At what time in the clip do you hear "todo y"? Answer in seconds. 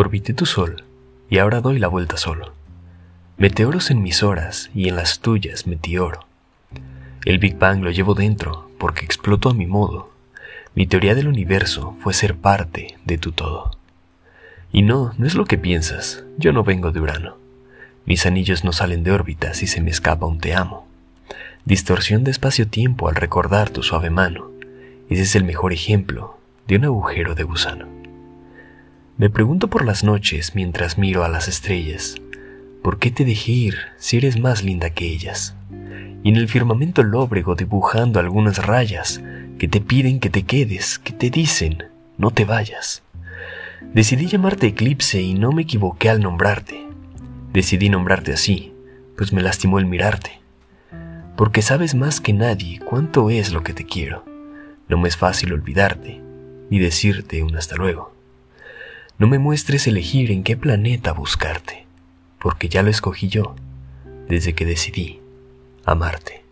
13.32-14.82